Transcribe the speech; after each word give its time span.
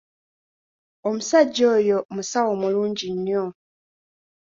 Omusajja 1.07 1.63
oyo 1.77 1.97
musawo 2.13 2.51
mulungi 2.61 3.07
nnyo. 3.15 3.43